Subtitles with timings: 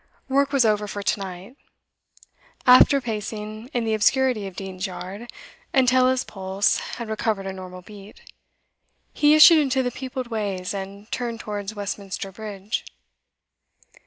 [0.29, 1.57] Work was over for to night.
[2.65, 5.29] After pacing in the obscurity of Dean's Yard
[5.75, 8.23] until his pulse had recovered a normal beat,
[9.13, 12.83] he issued into the peopled ways, and turned towards Westminster Bridge.